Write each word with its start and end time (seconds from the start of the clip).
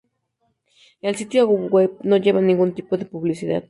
El 1.01 1.15
sitio 1.15 1.47
web 1.47 1.99
no 2.01 2.17
lleva 2.17 2.41
ningún 2.41 2.73
tipo 2.73 2.97
de 2.97 3.05
publicidad. 3.05 3.59